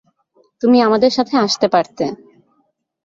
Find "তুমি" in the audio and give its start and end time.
0.61-0.77